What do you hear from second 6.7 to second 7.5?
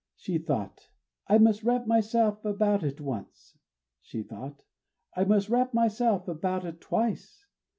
twice!"